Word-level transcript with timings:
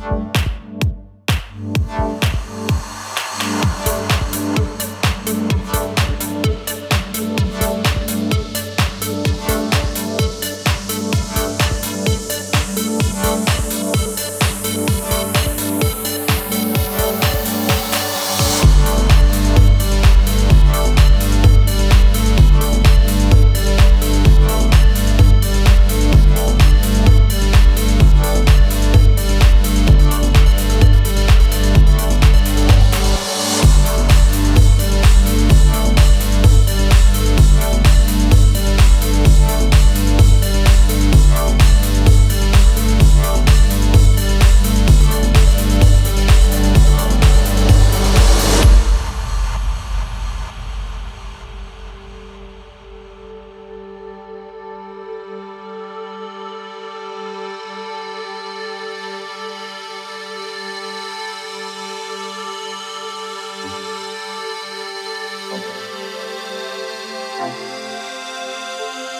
Bye. 0.00 0.39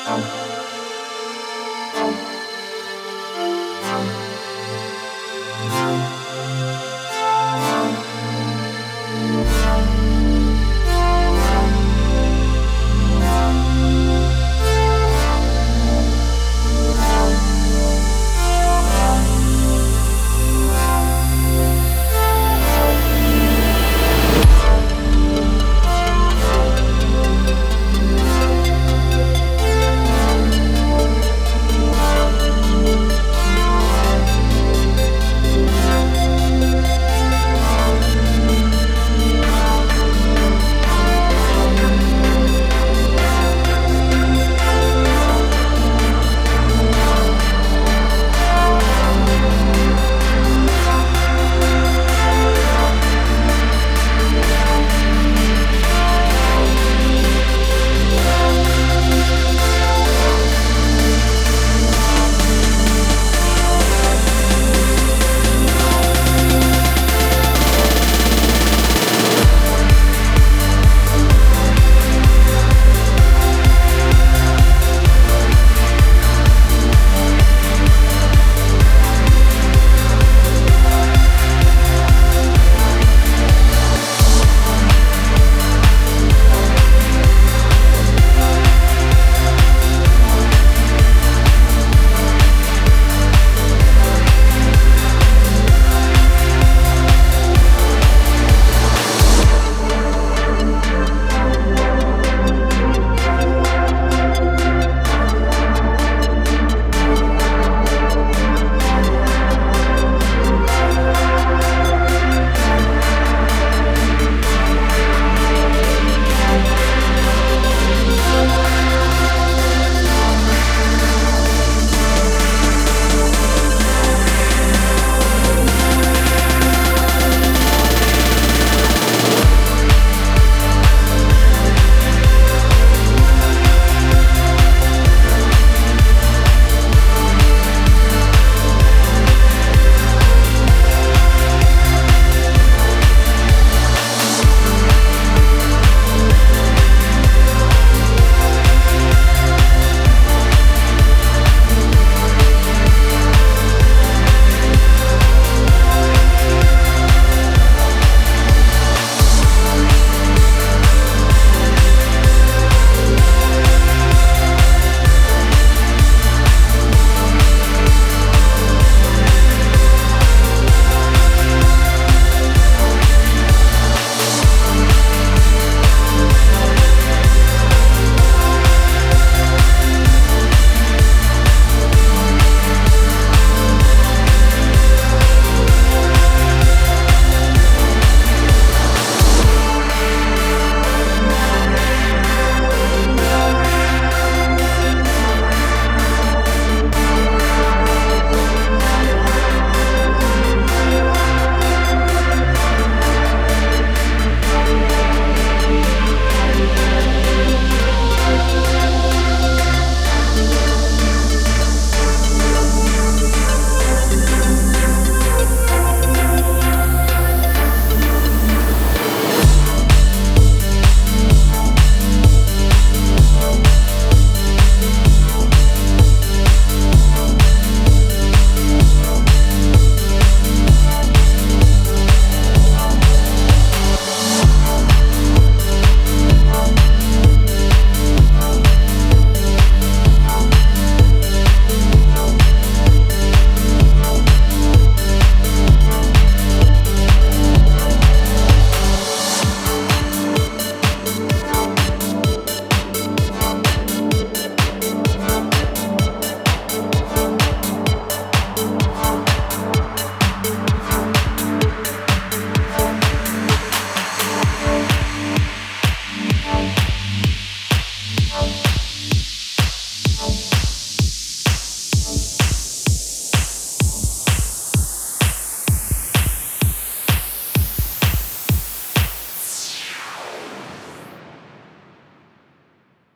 Bye. 0.05 0.50